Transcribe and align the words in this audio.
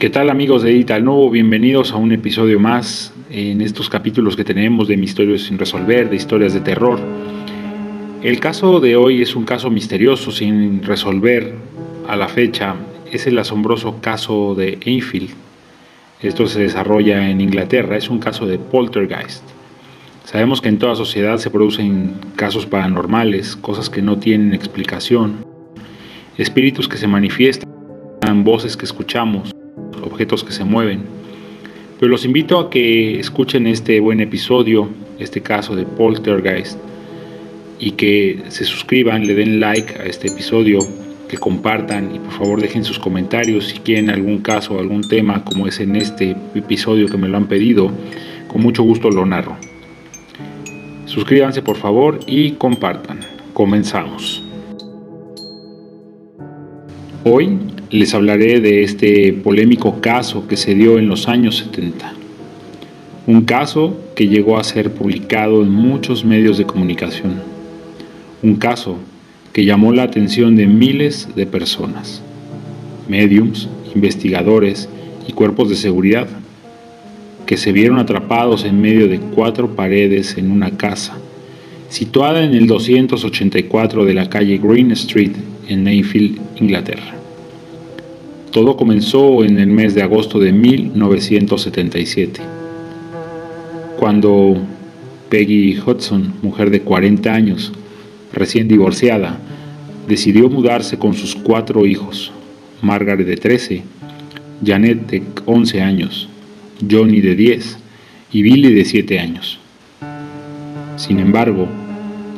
¿Qué 0.00 0.08
tal 0.08 0.30
amigos 0.30 0.62
de 0.62 0.70
Digital 0.70 1.04
Nuevo? 1.04 1.28
Bienvenidos 1.28 1.92
a 1.92 1.96
un 1.96 2.10
episodio 2.10 2.58
más 2.58 3.12
en 3.28 3.60
estos 3.60 3.90
capítulos 3.90 4.34
que 4.34 4.44
tenemos 4.44 4.88
de 4.88 4.96
Misterios 4.96 5.42
sin 5.42 5.58
resolver, 5.58 6.08
de 6.08 6.16
historias 6.16 6.54
de 6.54 6.62
terror. 6.62 6.98
El 8.22 8.40
caso 8.40 8.80
de 8.80 8.96
hoy 8.96 9.20
es 9.20 9.36
un 9.36 9.44
caso 9.44 9.68
misterioso 9.68 10.32
sin 10.32 10.82
resolver 10.82 11.52
a 12.08 12.16
la 12.16 12.28
fecha. 12.28 12.76
Es 13.12 13.26
el 13.26 13.38
asombroso 13.38 14.00
caso 14.00 14.54
de 14.54 14.78
Enfield. 14.86 15.34
Esto 16.22 16.46
se 16.46 16.60
desarrolla 16.62 17.28
en 17.28 17.42
Inglaterra, 17.42 17.98
es 17.98 18.08
un 18.08 18.20
caso 18.20 18.46
de 18.46 18.58
poltergeist. 18.58 19.44
Sabemos 20.24 20.62
que 20.62 20.70
en 20.70 20.78
toda 20.78 20.94
sociedad 20.94 21.36
se 21.36 21.50
producen 21.50 22.14
casos 22.36 22.64
paranormales, 22.64 23.54
cosas 23.54 23.90
que 23.90 24.00
no 24.00 24.16
tienen 24.16 24.54
explicación, 24.54 25.44
espíritus 26.38 26.88
que 26.88 26.96
se 26.96 27.06
manifiestan, 27.06 27.68
voces 28.44 28.78
que 28.78 28.86
escuchamos, 28.86 29.52
objetos 30.02 30.44
que 30.44 30.52
se 30.52 30.64
mueven. 30.64 31.02
Pero 31.98 32.10
los 32.10 32.24
invito 32.24 32.58
a 32.58 32.70
que 32.70 33.20
escuchen 33.20 33.66
este 33.66 34.00
buen 34.00 34.20
episodio, 34.20 34.88
este 35.18 35.42
caso 35.42 35.76
de 35.76 35.84
Poltergeist, 35.84 36.78
y 37.78 37.92
que 37.92 38.42
se 38.48 38.64
suscriban, 38.64 39.26
le 39.26 39.34
den 39.34 39.60
like 39.60 39.94
a 39.98 40.04
este 40.04 40.28
episodio, 40.28 40.78
que 41.30 41.38
compartan 41.38 42.12
y 42.14 42.18
por 42.18 42.32
favor 42.32 42.60
dejen 42.60 42.84
sus 42.84 42.98
comentarios 42.98 43.68
si 43.68 43.78
quieren 43.78 44.10
algún 44.10 44.38
caso, 44.38 44.80
algún 44.80 45.02
tema 45.02 45.44
como 45.44 45.68
es 45.68 45.78
en 45.78 45.94
este 45.94 46.34
episodio 46.56 47.06
que 47.06 47.16
me 47.16 47.28
lo 47.28 47.36
han 47.36 47.46
pedido, 47.46 47.92
con 48.48 48.62
mucho 48.62 48.82
gusto 48.82 49.10
lo 49.10 49.24
narro. 49.24 49.56
Suscríbanse 51.06 51.62
por 51.62 51.76
favor 51.76 52.18
y 52.26 52.52
compartan. 52.52 53.20
Comenzamos. 53.52 54.42
Hoy 57.24 57.58
les 57.90 58.14
hablaré 58.14 58.60
de 58.60 58.84
este 58.84 59.32
polémico 59.32 60.00
caso 60.00 60.46
que 60.46 60.56
se 60.56 60.76
dio 60.76 60.98
en 60.98 61.08
los 61.08 61.26
años 61.26 61.56
70. 61.56 62.14
Un 63.26 63.42
caso 63.42 63.98
que 64.14 64.28
llegó 64.28 64.58
a 64.58 64.64
ser 64.64 64.92
publicado 64.92 65.62
en 65.62 65.70
muchos 65.70 66.24
medios 66.24 66.56
de 66.56 66.66
comunicación. 66.66 67.42
Un 68.42 68.56
caso 68.56 68.96
que 69.52 69.64
llamó 69.64 69.92
la 69.92 70.04
atención 70.04 70.54
de 70.54 70.68
miles 70.68 71.28
de 71.34 71.46
personas, 71.46 72.22
mediums, 73.08 73.68
investigadores 73.92 74.88
y 75.26 75.32
cuerpos 75.32 75.68
de 75.68 75.74
seguridad, 75.74 76.28
que 77.44 77.56
se 77.56 77.72
vieron 77.72 77.98
atrapados 77.98 78.64
en 78.64 78.80
medio 78.80 79.08
de 79.08 79.18
cuatro 79.18 79.74
paredes 79.74 80.38
en 80.38 80.52
una 80.52 80.76
casa, 80.76 81.18
situada 81.88 82.44
en 82.44 82.54
el 82.54 82.68
284 82.68 84.04
de 84.04 84.14
la 84.14 84.30
calle 84.30 84.58
Green 84.58 84.92
Street 84.92 85.32
en 85.68 85.82
Mayfield, 85.82 86.38
Inglaterra. 86.60 87.19
Todo 88.52 88.76
comenzó 88.76 89.44
en 89.44 89.60
el 89.60 89.68
mes 89.68 89.94
de 89.94 90.02
agosto 90.02 90.40
de 90.40 90.52
1977, 90.52 92.40
cuando 93.96 94.56
Peggy 95.28 95.78
Hudson, 95.78 96.34
mujer 96.42 96.70
de 96.70 96.80
40 96.80 97.32
años, 97.32 97.72
recién 98.32 98.66
divorciada, 98.66 99.38
decidió 100.08 100.50
mudarse 100.50 100.98
con 100.98 101.14
sus 101.14 101.36
cuatro 101.36 101.86
hijos, 101.86 102.32
Margaret 102.82 103.24
de 103.24 103.36
13, 103.36 103.84
Janet 104.64 105.06
de 105.06 105.22
11 105.46 105.80
años, 105.80 106.28
Johnny 106.90 107.20
de 107.20 107.36
10 107.36 107.78
y 108.32 108.42
Billy 108.42 108.74
de 108.74 108.84
7 108.84 109.20
años. 109.20 109.60
Sin 110.96 111.20
embargo, 111.20 111.68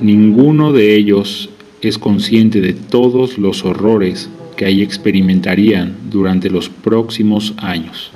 ninguno 0.02 0.74
de 0.74 0.94
ellos 0.94 1.48
es 1.80 1.96
consciente 1.96 2.60
de 2.60 2.74
todos 2.74 3.38
los 3.38 3.64
horrores 3.64 4.28
que 4.56 4.64
ahí 4.64 4.82
experimentarían 4.82 5.96
durante 6.10 6.50
los 6.50 6.68
próximos 6.68 7.54
años. 7.56 8.10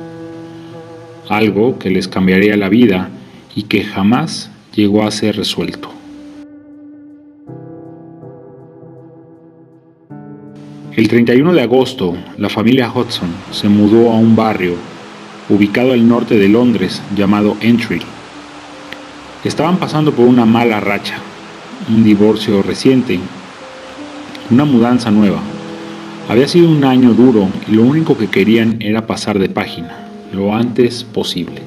Algo 1.28 1.78
que 1.78 1.90
les 1.90 2.08
cambiaría 2.08 2.56
la 2.56 2.68
vida 2.68 3.10
y 3.54 3.62
que 3.62 3.82
jamás 3.84 4.50
llegó 4.74 5.04
a 5.04 5.10
ser 5.10 5.36
resuelto. 5.36 5.90
El 10.96 11.08
31 11.08 11.52
de 11.52 11.62
agosto, 11.62 12.16
la 12.38 12.48
familia 12.48 12.90
Hudson 12.90 13.28
se 13.50 13.68
mudó 13.68 14.10
a 14.12 14.16
un 14.16 14.34
barrio 14.34 14.76
ubicado 15.48 15.92
al 15.92 16.08
norte 16.08 16.38
de 16.38 16.48
Londres 16.48 17.02
llamado 17.14 17.56
Entry. 17.60 18.00
Estaban 19.44 19.76
pasando 19.76 20.12
por 20.12 20.26
una 20.26 20.46
mala 20.46 20.80
racha, 20.80 21.18
un 21.88 22.02
divorcio 22.02 22.62
reciente, 22.62 23.20
una 24.50 24.64
mudanza 24.64 25.10
nueva, 25.10 25.40
había 26.28 26.48
sido 26.48 26.68
un 26.68 26.84
año 26.84 27.14
duro 27.14 27.48
y 27.68 27.72
lo 27.72 27.82
único 27.82 28.18
que 28.18 28.28
querían 28.28 28.76
era 28.80 29.06
pasar 29.06 29.38
de 29.38 29.48
página, 29.48 30.08
lo 30.32 30.54
antes 30.54 31.04
posible. 31.04 31.62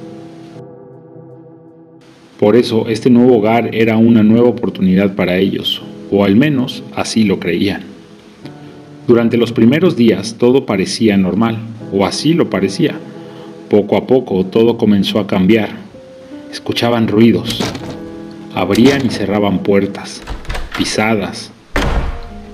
Por 2.40 2.56
eso 2.56 2.88
este 2.88 3.10
nuevo 3.10 3.38
hogar 3.38 3.74
era 3.76 3.98
una 3.98 4.24
nueva 4.24 4.50
oportunidad 4.50 5.16
para 5.16 5.38
ellos, 5.38 5.82
o 6.12 6.24
al 6.24 6.36
menos 6.36 6.84
así 6.96 7.24
lo 7.24 7.40
creían. 7.40 7.84
Durante 9.08 9.38
los 9.38 9.52
primeros 9.52 9.96
días 9.96 10.36
todo 10.38 10.66
parecía 10.66 11.18
normal, 11.18 11.58
o 11.92 12.06
así 12.06 12.34
lo 12.34 12.50
parecía. 12.50 12.96
Poco 13.70 13.98
a 13.98 14.08
poco 14.08 14.46
todo 14.46 14.78
comenzó 14.78 15.20
a 15.20 15.28
cambiar. 15.28 15.70
Escuchaban 16.52 17.08
ruidos, 17.08 17.60
abrían 18.56 19.06
y 19.06 19.10
cerraban 19.10 19.60
puertas, 19.60 20.22
pisadas, 20.78 21.52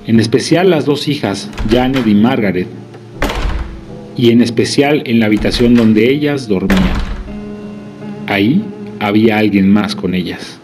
en 0.07 0.19
especial 0.19 0.69
las 0.69 0.85
dos 0.85 1.07
hijas, 1.07 1.49
Janet 1.69 2.05
y 2.05 2.13
Margaret, 2.13 2.67
y 4.17 4.29
en 4.29 4.41
especial 4.41 5.03
en 5.05 5.19
la 5.19 5.25
habitación 5.25 5.73
donde 5.73 6.09
ellas 6.09 6.47
dormían. 6.47 6.93
Ahí 8.27 8.63
había 8.99 9.37
alguien 9.37 9.69
más 9.69 9.95
con 9.95 10.13
ellas. 10.13 10.59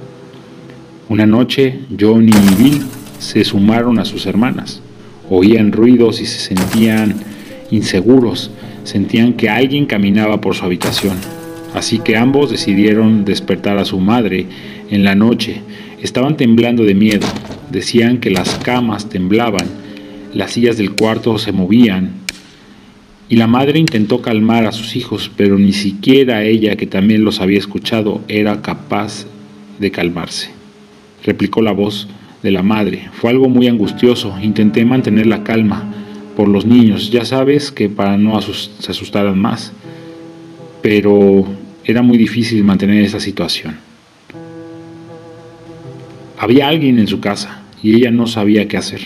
Una 1.10 1.26
noche, 1.26 1.80
Johnny 2.00 2.32
y 2.32 2.64
Bill 2.64 2.82
se 3.20 3.44
sumaron 3.44 4.00
a 4.00 4.06
sus 4.06 4.26
hermanas. 4.26 4.82
Oían 5.30 5.72
ruidos 5.72 6.22
y 6.22 6.26
se 6.26 6.40
sentían 6.40 7.16
inseguros, 7.70 8.52
sentían 8.84 9.34
que 9.34 9.50
alguien 9.50 9.86
caminaba 9.86 10.40
por 10.40 10.56
su 10.56 10.66
habitación. 10.66 11.18
Así 11.74 12.00
que 12.00 12.18
ambos 12.18 12.52
decidieron 12.52 13.26
despertar 13.26 13.78
a 13.78 13.86
su 13.86 14.00
madre 14.00 14.46
en 14.90 15.04
la 15.04 15.16
noche. 15.16 15.62
Estaban 16.02 16.36
temblando 16.36 16.84
de 16.84 16.96
miedo, 16.96 17.28
Decían 17.72 18.18
que 18.20 18.32
las 18.32 18.56
camas 18.56 19.08
temblaban, 19.08 19.66
las 20.34 20.52
sillas 20.52 20.78
del 20.78 20.92
cuarto 20.92 21.38
se 21.38 21.54
movían, 21.54 22.12
y 23.30 23.38
la 23.38 23.48
madre 23.48 23.80
intentó 23.80 24.22
calmar 24.22 24.66
a 24.66 24.74
sus 24.74 24.98
hijos, 24.98 25.32
pero 25.38 25.58
ni 25.58 25.72
siquiera 25.72 26.44
ella, 26.44 26.76
que 26.76 26.86
también 26.86 27.24
los 27.24 27.40
había 27.40 27.60
escuchado, 27.60 28.20
era 28.28 28.62
capaz 28.62 29.26
de 29.80 29.90
calmarse. 29.90 30.50
Replicó 31.24 31.62
la 31.62 31.72
voz 31.72 32.10
de 32.44 32.52
la 32.52 32.62
madre. 32.62 33.08
Fue 33.14 33.30
algo 33.30 33.48
muy 33.48 33.68
angustioso. 33.68 34.36
Intenté 34.42 34.84
mantener 34.84 35.28
la 35.28 35.46
calma 35.46 35.94
por 36.36 36.50
los 36.50 36.66
niños, 36.66 37.10
ya 37.10 37.24
sabes 37.24 37.72
que 37.72 37.88
para 37.88 38.18
no 38.18 38.42
se 38.42 38.92
asustaran 38.92 39.40
más. 39.40 39.72
Pero 40.82 41.46
era 41.86 42.02
muy 42.02 42.18
difícil 42.18 42.66
mantener 42.66 43.02
esa 43.06 43.22
situación. 43.22 43.78
Había 46.38 46.68
alguien 46.68 47.00
en 47.00 47.08
su 47.08 47.22
casa 47.22 47.61
y 47.84 47.96
ella 47.96 48.12
no 48.12 48.28
sabía 48.28 48.68
qué 48.68 48.78
hacer. 48.78 49.02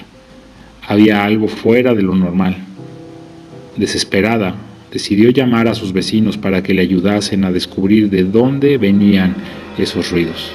Había 0.88 1.24
algo 1.24 1.48
fuera 1.48 1.94
de 1.94 2.04
lo 2.04 2.16
normal. 2.16 2.58
Desesperada, 3.78 4.56
decidió 4.92 5.30
llamar 5.30 5.68
a 5.68 5.76
sus 5.76 5.94
vecinos 5.94 6.38
para 6.38 6.64
que 6.64 6.74
le 6.74 6.82
ayudasen 6.82 7.44
a 7.44 7.52
descubrir 7.52 8.10
de 8.10 8.24
dónde 8.24 8.78
venían 8.78 9.36
esos 9.78 10.12
ruidos. 10.12 10.52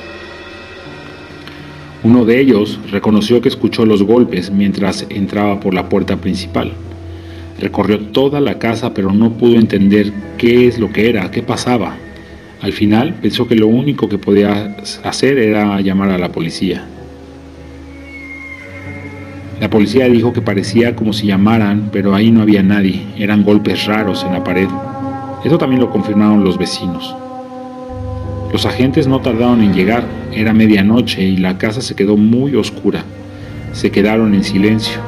Uno 2.02 2.24
de 2.24 2.40
ellos 2.40 2.80
reconoció 2.90 3.42
que 3.42 3.50
escuchó 3.50 3.84
los 3.84 4.02
golpes 4.02 4.50
mientras 4.50 5.06
entraba 5.10 5.60
por 5.60 5.74
la 5.74 5.90
puerta 5.90 6.16
principal. 6.16 6.72
Recorrió 7.60 7.98
toda 7.98 8.40
la 8.40 8.58
casa 8.58 8.94
pero 8.94 9.12
no 9.12 9.34
pudo 9.34 9.56
entender 9.56 10.10
qué 10.38 10.66
es 10.66 10.78
lo 10.78 10.90
que 10.90 11.10
era, 11.10 11.30
qué 11.30 11.42
pasaba. 11.42 11.96
Al 12.62 12.72
final 12.72 13.16
pensó 13.20 13.46
que 13.46 13.54
lo 13.54 13.66
único 13.66 14.08
que 14.08 14.16
podía 14.16 14.76
hacer 15.04 15.38
era 15.38 15.80
llamar 15.82 16.10
a 16.10 16.18
la 16.18 16.32
policía. 16.32 16.86
La 19.60 19.68
policía 19.68 20.08
dijo 20.08 20.32
que 20.32 20.40
parecía 20.40 20.96
como 20.96 21.12
si 21.12 21.26
llamaran, 21.26 21.90
pero 21.92 22.14
ahí 22.14 22.30
no 22.30 22.40
había 22.40 22.62
nadie, 22.62 23.02
eran 23.18 23.44
golpes 23.44 23.84
raros 23.84 24.24
en 24.24 24.32
la 24.32 24.42
pared. 24.42 24.68
Eso 25.44 25.58
también 25.58 25.82
lo 25.82 25.90
confirmaron 25.90 26.42
los 26.42 26.56
vecinos. 26.56 27.14
Los 28.50 28.64
agentes 28.64 29.06
no 29.06 29.20
tardaron 29.20 29.60
en 29.60 29.74
llegar, 29.74 30.04
era 30.32 30.54
medianoche 30.54 31.22
y 31.22 31.36
la 31.36 31.58
casa 31.58 31.82
se 31.82 31.94
quedó 31.94 32.16
muy 32.16 32.54
oscura. 32.54 33.04
Se 33.72 33.90
quedaron 33.90 34.32
en 34.34 34.44
silencio, 34.44 34.98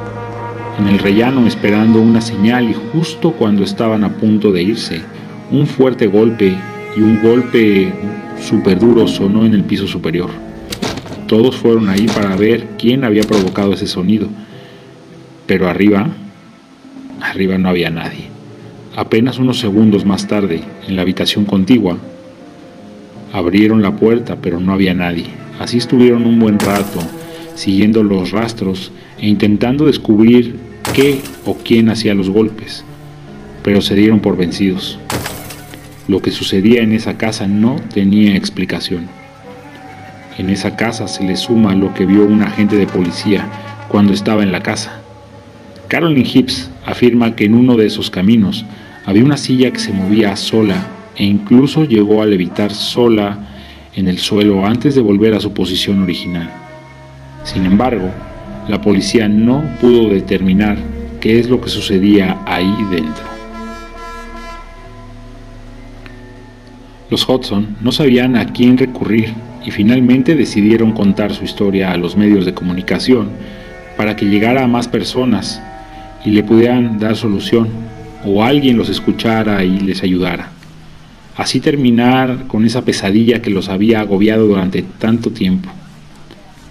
en 0.79 0.87
el 0.87 0.99
rellano 0.99 1.47
esperando 1.47 1.99
una 1.99 2.21
señal 2.21 2.69
y 2.69 2.75
justo 2.91 3.31
cuando 3.31 3.63
estaban 3.63 4.03
a 4.03 4.13
punto 4.17 4.51
de 4.51 4.61
irse, 4.61 5.01
un 5.49 5.65
fuerte 5.65 6.05
golpe 6.05 6.55
y 6.95 7.01
un 7.01 7.23
golpe 7.23 7.91
súper 8.39 8.77
duro 8.77 9.07
sonó 9.07 9.45
en 9.45 9.55
el 9.55 9.63
piso 9.63 9.87
superior. 9.87 10.29
Todos 11.27 11.55
fueron 11.55 11.89
ahí 11.89 12.07
para 12.07 12.35
ver 12.35 12.67
quién 12.77 13.03
había 13.03 13.23
provocado 13.23 13.73
ese 13.73 13.87
sonido 13.87 14.29
pero 15.45 15.69
arriba, 15.69 16.07
arriba 17.21 17.57
no 17.57 17.69
había 17.69 17.89
nadie. 17.89 18.29
Apenas 18.95 19.39
unos 19.39 19.59
segundos 19.59 20.05
más 20.05 20.27
tarde, 20.27 20.61
en 20.87 20.95
la 20.95 21.01
habitación 21.01 21.45
contigua, 21.45 21.97
abrieron 23.31 23.81
la 23.81 23.95
puerta, 23.95 24.37
pero 24.41 24.59
no 24.59 24.73
había 24.73 24.93
nadie. 24.93 25.25
Así 25.59 25.77
estuvieron 25.77 26.25
un 26.25 26.39
buen 26.39 26.59
rato, 26.59 26.99
siguiendo 27.55 28.03
los 28.03 28.31
rastros 28.31 28.91
e 29.19 29.27
intentando 29.27 29.85
descubrir 29.85 30.55
qué 30.93 31.21
o 31.45 31.55
quién 31.55 31.89
hacía 31.89 32.13
los 32.13 32.29
golpes, 32.29 32.85
pero 33.63 33.81
se 33.81 33.95
dieron 33.95 34.19
por 34.19 34.37
vencidos. 34.37 34.99
Lo 36.07 36.21
que 36.21 36.31
sucedía 36.31 36.81
en 36.83 36.93
esa 36.93 37.17
casa 37.17 37.47
no 37.47 37.77
tenía 37.93 38.35
explicación. 38.35 39.07
En 40.37 40.49
esa 40.49 40.75
casa 40.75 41.07
se 41.07 41.23
le 41.23 41.35
suma 41.35 41.75
lo 41.75 41.93
que 41.93 42.05
vio 42.05 42.25
un 42.25 42.41
agente 42.41 42.75
de 42.75 42.87
policía 42.87 43.45
cuando 43.87 44.13
estaba 44.13 44.41
en 44.41 44.51
la 44.51 44.63
casa. 44.63 44.99
Carolyn 45.87 46.25
Hibbs 46.25 46.71
afirma 46.85 47.35
que 47.35 47.45
en 47.45 47.53
uno 47.53 47.75
de 47.75 47.85
esos 47.85 48.09
caminos 48.09 48.65
había 49.05 49.23
una 49.23 49.37
silla 49.37 49.71
que 49.71 49.79
se 49.79 49.93
movía 49.93 50.35
sola 50.35 50.87
e 51.15 51.23
incluso 51.23 51.83
llegó 51.83 52.23
a 52.23 52.25
levitar 52.25 52.71
sola 52.73 53.37
en 53.95 54.07
el 54.07 54.17
suelo 54.17 54.65
antes 54.65 54.95
de 54.95 55.01
volver 55.01 55.35
a 55.35 55.39
su 55.39 55.53
posición 55.53 56.01
original. 56.01 56.49
Sin 57.43 57.65
embargo, 57.65 58.09
la 58.67 58.81
policía 58.81 59.27
no 59.27 59.63
pudo 59.79 60.09
determinar 60.09 60.77
qué 61.19 61.39
es 61.39 61.47
lo 61.47 61.61
que 61.61 61.69
sucedía 61.69 62.39
ahí 62.45 62.75
dentro. 62.89 63.23
Los 67.11 67.29
Hudson 67.29 67.77
no 67.81 67.91
sabían 67.91 68.35
a 68.35 68.51
quién 68.51 68.77
recurrir 68.77 69.33
y 69.65 69.71
finalmente 69.71 70.35
decidieron 70.35 70.91
contar 70.91 71.33
su 71.33 71.43
historia 71.43 71.91
a 71.91 71.97
los 71.97 72.15
medios 72.15 72.45
de 72.45 72.53
comunicación 72.53 73.29
para 73.97 74.15
que 74.15 74.25
llegara 74.25 74.63
a 74.63 74.67
más 74.67 74.87
personas 74.87 75.61
y 76.25 76.31
le 76.31 76.43
pudieran 76.43 76.99
dar 76.99 77.15
solución 77.15 77.69
o 78.25 78.43
alguien 78.43 78.77
los 78.77 78.89
escuchara 78.89 79.63
y 79.63 79.79
les 79.79 80.03
ayudara. 80.03 80.49
Así 81.35 81.59
terminar 81.59 82.47
con 82.47 82.65
esa 82.65 82.83
pesadilla 82.83 83.41
que 83.41 83.49
los 83.49 83.69
había 83.69 84.01
agobiado 84.01 84.47
durante 84.47 84.83
tanto 84.83 85.31
tiempo. 85.31 85.69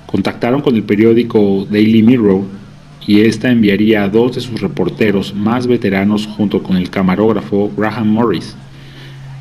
Contactaron 0.06 0.60
con 0.60 0.76
el 0.76 0.84
periódico 0.84 1.66
Daily 1.70 2.02
Mirror 2.02 2.42
y 3.06 3.22
ésta 3.22 3.50
enviaría 3.50 4.04
a 4.04 4.08
dos 4.08 4.34
de 4.36 4.40
sus 4.40 4.60
reporteros 4.60 5.34
más 5.34 5.66
veteranos 5.66 6.26
junto 6.26 6.62
con 6.62 6.76
el 6.76 6.90
camarógrafo 6.90 7.70
Graham 7.76 8.08
Morris. 8.08 8.54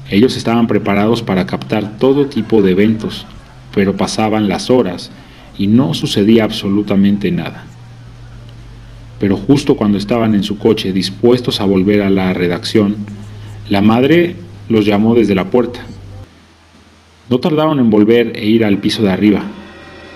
Ellos 0.10 0.36
estaban 0.36 0.68
preparados 0.68 1.22
para 1.22 1.46
captar 1.46 1.98
todo 1.98 2.26
tipo 2.26 2.62
de 2.62 2.72
eventos, 2.72 3.26
pero 3.74 3.96
pasaban 3.96 4.48
las 4.48 4.70
horas 4.70 5.12
y 5.58 5.68
no 5.68 5.94
sucedía 5.94 6.44
absolutamente 6.44 7.32
nada 7.32 7.66
pero 9.22 9.38
justo 9.38 9.76
cuando 9.76 10.00
estaban 10.00 10.34
en 10.34 10.42
su 10.42 10.58
coche 10.58 10.92
dispuestos 10.92 11.62
a 11.62 11.66
volver 11.66 12.02
a 12.02 12.10
la 12.10 12.34
redacción, 12.34 12.96
la 13.70 13.80
madre 13.80 14.36
los 14.68 14.84
llamó 14.84 15.14
desde 15.14 15.36
la 15.36 15.52
puerta. 15.52 15.80
No 17.30 17.40
tardaron 17.40 17.78
en 17.78 17.92
volver 17.92 18.36
e 18.36 18.48
ir 18.48 18.66
al 18.66 18.80
piso 18.80 19.04
de 19.04 19.12
arriba. 19.12 19.44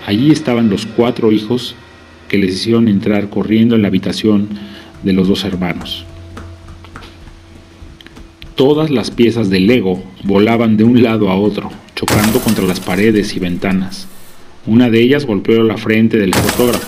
Allí 0.06 0.32
estaban 0.32 0.70
los 0.70 0.86
cuatro 0.86 1.30
hijos 1.30 1.76
que 2.26 2.36
les 2.36 2.56
hicieron 2.56 2.88
entrar 2.88 3.30
corriendo 3.30 3.76
en 3.76 3.82
la 3.82 3.88
habitación 3.88 4.48
de 5.04 5.12
los 5.12 5.28
dos 5.28 5.44
hermanos. 5.44 6.04
Todas 8.56 8.90
las 8.90 9.12
piezas 9.12 9.50
del 9.50 9.68
Lego 9.68 10.02
volaban 10.24 10.76
de 10.76 10.82
un 10.82 11.04
lado 11.04 11.30
a 11.30 11.36
otro, 11.36 11.70
chocando 11.96 12.40
contra 12.40 12.66
las 12.66 12.78
paredes 12.78 13.34
y 13.34 13.40
ventanas. 13.40 14.06
Una 14.66 14.90
de 14.90 15.00
ellas 15.00 15.24
golpeó 15.24 15.62
la 15.62 15.78
frente 15.78 16.18
del 16.18 16.34
fotógrafo, 16.34 16.86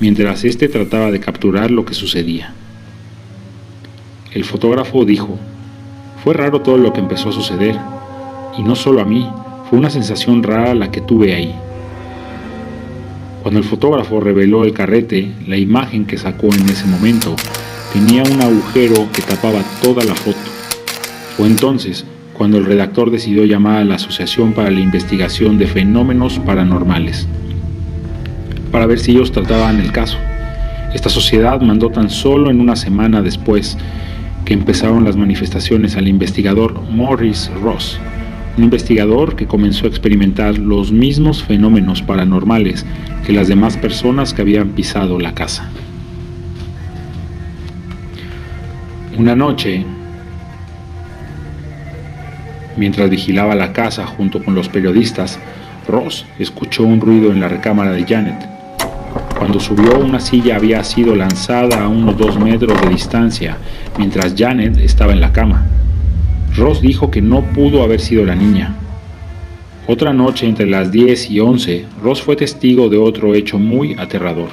mientras 0.00 0.42
éste 0.42 0.68
trataba 0.68 1.10
de 1.10 1.20
capturar 1.20 1.70
lo 1.70 1.84
que 1.84 1.92
sucedía. 1.92 2.54
El 4.32 4.44
fotógrafo 4.44 5.04
dijo, 5.04 5.38
fue 6.24 6.32
raro 6.32 6.62
todo 6.62 6.78
lo 6.78 6.94
que 6.94 7.00
empezó 7.00 7.28
a 7.28 7.32
suceder, 7.32 7.76
y 8.56 8.62
no 8.62 8.74
solo 8.74 9.02
a 9.02 9.04
mí, 9.04 9.28
fue 9.68 9.78
una 9.78 9.90
sensación 9.90 10.42
rara 10.42 10.74
la 10.74 10.90
que 10.90 11.02
tuve 11.02 11.34
ahí. 11.34 11.54
Cuando 13.42 13.60
el 13.60 13.66
fotógrafo 13.66 14.18
reveló 14.18 14.64
el 14.64 14.72
carrete, 14.72 15.30
la 15.46 15.58
imagen 15.58 16.06
que 16.06 16.16
sacó 16.16 16.46
en 16.54 16.66
ese 16.70 16.86
momento 16.86 17.36
tenía 17.92 18.22
un 18.22 18.40
agujero 18.40 19.08
que 19.12 19.20
tapaba 19.20 19.62
toda 19.82 20.04
la 20.04 20.14
foto. 20.14 20.38
Fue 21.36 21.46
entonces 21.46 22.06
cuando 22.38 22.56
el 22.56 22.64
redactor 22.64 23.10
decidió 23.10 23.44
llamar 23.44 23.78
a 23.78 23.84
la 23.84 23.96
Asociación 23.96 24.52
para 24.52 24.70
la 24.70 24.78
Investigación 24.80 25.58
de 25.58 25.66
Fenómenos 25.66 26.38
Paranormales 26.38 27.26
para 28.70 28.86
ver 28.86 28.98
si 29.00 29.12
ellos 29.12 29.32
trataban 29.32 29.80
el 29.80 29.92
caso. 29.92 30.18
Esta 30.94 31.08
sociedad 31.08 31.60
mandó 31.60 31.90
tan 31.90 32.10
solo 32.10 32.50
en 32.50 32.60
una 32.60 32.76
semana 32.76 33.22
después 33.22 33.76
que 34.44 34.54
empezaron 34.54 35.04
las 35.04 35.16
manifestaciones 35.16 35.96
al 35.96 36.08
investigador 36.08 36.80
Morris 36.90 37.50
Ross, 37.62 37.98
un 38.56 38.64
investigador 38.64 39.36
que 39.36 39.46
comenzó 39.46 39.86
a 39.86 39.88
experimentar 39.88 40.58
los 40.58 40.92
mismos 40.92 41.42
fenómenos 41.42 42.02
paranormales 42.02 42.86
que 43.26 43.32
las 43.32 43.48
demás 43.48 43.76
personas 43.76 44.32
que 44.32 44.42
habían 44.42 44.70
pisado 44.70 45.18
la 45.18 45.34
casa. 45.34 45.68
Una 49.18 49.34
noche, 49.34 49.84
mientras 52.78 53.10
vigilaba 53.10 53.54
la 53.54 53.72
casa 53.72 54.06
junto 54.06 54.42
con 54.42 54.54
los 54.54 54.68
periodistas, 54.68 55.38
Ross 55.86 56.24
escuchó 56.38 56.84
un 56.84 57.00
ruido 57.00 57.32
en 57.32 57.40
la 57.40 57.48
recámara 57.48 57.90
de 57.92 58.04
Janet 58.04 58.58
cuando 59.38 59.60
subió 59.60 59.98
una 59.98 60.18
silla 60.18 60.56
había 60.56 60.82
sido 60.82 61.14
lanzada 61.14 61.84
a 61.84 61.88
unos 61.88 62.16
dos 62.18 62.38
metros 62.40 62.80
de 62.82 62.88
distancia 62.88 63.56
mientras 63.96 64.34
Janet 64.36 64.76
estaba 64.78 65.12
en 65.12 65.20
la 65.20 65.32
cama. 65.32 65.64
Ross 66.56 66.80
dijo 66.80 67.10
que 67.10 67.22
no 67.22 67.42
pudo 67.52 67.84
haber 67.84 68.00
sido 68.00 68.24
la 68.24 68.34
niña. 68.34 68.74
Otra 69.86 70.12
noche 70.12 70.46
entre 70.46 70.66
las 70.66 70.90
10 70.90 71.30
y 71.30 71.40
11, 71.40 71.86
Ross 72.02 72.20
fue 72.20 72.34
testigo 72.34 72.88
de 72.88 72.98
otro 72.98 73.34
hecho 73.34 73.58
muy 73.58 73.94
aterrador. 73.98 74.50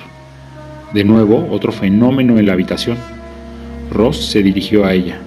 De 0.94 1.04
nuevo, 1.04 1.48
otro 1.50 1.72
fenómeno 1.72 2.38
en 2.38 2.46
la 2.46 2.54
habitación. 2.54 2.98
Ross 3.92 4.24
se 4.24 4.44
dirigió 4.44 4.86
a 4.86 4.94
ella. 4.94 5.18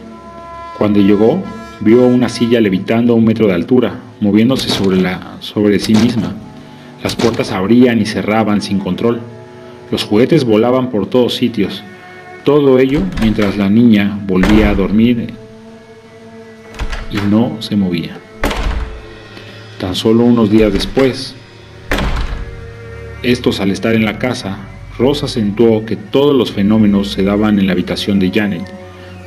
Cuando 0.79 1.01
llegó, 1.01 1.43
vio 1.81 2.07
una 2.07 2.29
silla 2.29 2.61
levitando 2.61 3.13
a 3.13 3.17
un 3.17 3.25
metro 3.25 3.47
de 3.47 3.55
altura, 3.55 3.95
moviéndose 4.21 4.69
sobre, 4.69 5.01
la, 5.01 5.37
sobre 5.41 5.79
sí 5.79 5.95
misma. 5.95 6.35
Las 7.03 7.15
puertas 7.15 7.53
abrían 7.53 8.01
y 8.01 8.07
cerraban 8.07 8.61
sin 8.61 8.79
control. 8.79 9.21
Los 9.91 10.05
juguetes 10.05 10.45
volaban 10.45 10.91
por 10.91 11.07
todos 11.07 11.35
sitios. 11.35 11.83
Todo 12.45 12.79
ello 12.79 13.03
mientras 13.21 13.57
la 13.57 13.69
niña 13.69 14.19
volvía 14.27 14.71
a 14.71 14.75
dormir 14.75 15.33
y 17.11 17.17
no 17.31 17.57
se 17.61 17.77
movía. 17.77 18.19
Tan 19.79 19.95
solo 19.95 20.25
unos 20.25 20.51
días 20.51 20.73
después, 20.73 21.35
estos 23.23 23.61
al 23.61 23.71
estar 23.71 23.95
en 23.95 24.05
la 24.05 24.19
casa, 24.19 24.59
Rosa 24.99 25.27
acentuó 25.27 25.87
que 25.87 25.97
todos 25.97 26.35
los 26.35 26.51
fenómenos 26.51 27.13
se 27.13 27.23
daban 27.23 27.59
en 27.59 27.67
la 27.67 27.73
habitación 27.73 28.19
de 28.19 28.31
Janet. 28.33 28.65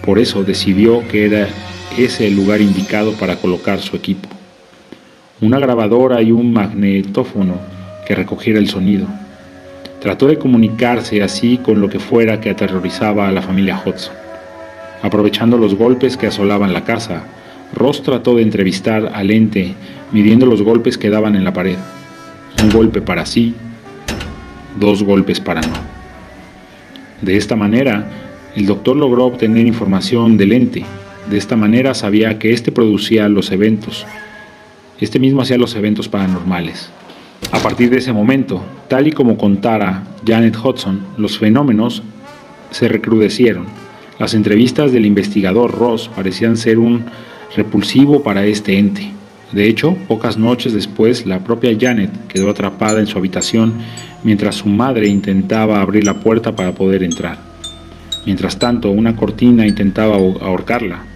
Por 0.05 0.19
eso 0.19 0.43
decidió 0.43 1.07
que 1.07 1.25
era 1.25 1.47
ese 1.97 2.27
el 2.27 2.35
lugar 2.35 2.61
indicado 2.61 3.13
para 3.13 3.35
colocar 3.35 3.79
su 3.79 3.95
equipo. 3.95 4.29
Una 5.41 5.59
grabadora 5.59 6.21
y 6.21 6.31
un 6.31 6.53
magnetófono 6.53 7.55
que 8.05 8.15
recogiera 8.15 8.59
el 8.59 8.69
sonido. 8.69 9.07
Trató 9.99 10.27
de 10.27 10.37
comunicarse 10.37 11.21
así 11.21 11.57
con 11.57 11.81
lo 11.81 11.89
que 11.89 11.99
fuera 11.99 12.39
que 12.39 12.49
aterrorizaba 12.49 13.27
a 13.27 13.31
la 13.31 13.41
familia 13.41 13.81
Hudson. 13.83 14.15
Aprovechando 15.01 15.57
los 15.57 15.75
golpes 15.75 16.17
que 16.17 16.27
asolaban 16.27 16.73
la 16.73 16.83
casa, 16.83 17.23
Ross 17.73 18.03
trató 18.03 18.35
de 18.35 18.43
entrevistar 18.43 19.11
al 19.13 19.31
ente 19.31 19.73
midiendo 20.11 20.45
los 20.45 20.61
golpes 20.61 20.97
que 20.97 21.09
daban 21.09 21.35
en 21.35 21.43
la 21.43 21.53
pared. 21.53 21.77
Un 22.63 22.69
golpe 22.69 23.01
para 23.01 23.25
sí, 23.25 23.55
dos 24.79 25.03
golpes 25.03 25.39
para 25.39 25.61
no. 25.61 25.91
De 27.21 27.37
esta 27.37 27.55
manera, 27.55 28.07
el 28.55 28.65
doctor 28.65 28.95
logró 28.95 29.25
obtener 29.25 29.65
información 29.65 30.37
del 30.37 30.51
ente. 30.51 30.83
De 31.29 31.37
esta 31.37 31.55
manera 31.55 31.93
sabía 31.93 32.39
que 32.39 32.51
éste 32.51 32.71
producía 32.71 33.29
los 33.29 33.51
eventos. 33.51 34.05
Este 34.99 35.19
mismo 35.19 35.41
hacía 35.41 35.57
los 35.57 35.75
eventos 35.75 36.09
paranormales. 36.09 36.89
A 37.51 37.59
partir 37.59 37.89
de 37.89 37.97
ese 37.97 38.13
momento, 38.13 38.63
tal 38.87 39.07
y 39.07 39.11
como 39.11 39.37
contara 39.37 40.03
Janet 40.25 40.55
Hudson, 40.57 41.05
los 41.17 41.37
fenómenos 41.37 42.03
se 42.71 42.87
recrudecieron. 42.87 43.65
Las 44.19 44.33
entrevistas 44.33 44.91
del 44.91 45.05
investigador 45.05 45.77
Ross 45.77 46.09
parecían 46.15 46.55
ser 46.55 46.79
un 46.79 47.05
repulsivo 47.55 48.23
para 48.23 48.45
este 48.45 48.77
ente. 48.77 49.11
De 49.51 49.67
hecho, 49.67 49.97
pocas 50.07 50.37
noches 50.37 50.73
después, 50.73 51.25
la 51.25 51.39
propia 51.43 51.75
Janet 51.77 52.27
quedó 52.27 52.49
atrapada 52.49 52.99
en 52.99 53.07
su 53.07 53.17
habitación 53.17 53.73
mientras 54.23 54.55
su 54.55 54.69
madre 54.69 55.07
intentaba 55.07 55.81
abrir 55.81 56.05
la 56.05 56.19
puerta 56.19 56.55
para 56.55 56.73
poder 56.73 57.03
entrar. 57.03 57.39
Mientras 58.25 58.59
tanto, 58.59 58.91
una 58.91 59.15
cortina 59.15 59.67
intentaba 59.67 60.15
ahorcarla. 60.15 61.10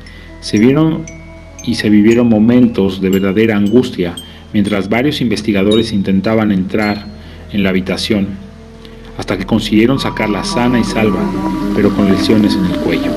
Se 0.45 0.59
vieron 0.59 1.05
y 1.63 1.73
se 1.73 1.89
vivieron 1.89 2.29
momentos 2.29 3.01
de 3.01 3.09
verdadera 3.09 3.57
angustia 3.57 4.13
mientras 4.53 4.89
varios 4.89 5.19
investigadores 5.19 5.91
intentaban 5.91 6.51
entrar 6.51 7.03
en 7.51 7.63
la 7.63 7.69
habitación, 7.69 8.27
hasta 9.17 9.39
que 9.39 9.45
consiguieron 9.47 9.99
sacarla 9.99 10.43
sana 10.43 10.79
y 10.79 10.83
salva, 10.83 11.23
pero 11.75 11.89
con 11.95 12.11
lesiones 12.11 12.53
en 12.53 12.65
el 12.65 12.77
cuello. 12.77 13.11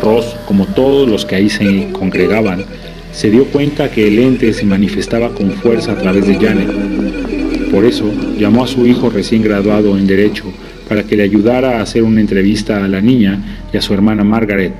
Ross, 0.00 0.36
como 0.46 0.64
todos 0.64 1.08
los 1.08 1.24
que 1.24 1.34
ahí 1.34 1.50
se 1.50 1.88
congregaban, 1.90 2.64
se 3.10 3.28
dio 3.28 3.46
cuenta 3.46 3.90
que 3.90 4.06
el 4.06 4.20
ente 4.20 4.52
se 4.52 4.64
manifestaba 4.64 5.30
con 5.30 5.50
fuerza 5.54 5.90
a 5.90 5.98
través 5.98 6.24
de 6.28 6.36
Janet. 6.36 7.72
Por 7.72 7.84
eso 7.84 8.12
llamó 8.38 8.62
a 8.62 8.68
su 8.68 8.86
hijo 8.86 9.10
recién 9.10 9.42
graduado 9.42 9.98
en 9.98 10.06
Derecho 10.06 10.44
para 10.88 11.02
que 11.02 11.16
le 11.16 11.24
ayudara 11.24 11.80
a 11.80 11.82
hacer 11.82 12.04
una 12.04 12.20
entrevista 12.20 12.84
a 12.84 12.86
la 12.86 13.00
niña 13.00 13.40
y 13.72 13.76
a 13.76 13.82
su 13.82 13.92
hermana 13.92 14.22
Margaret. 14.22 14.72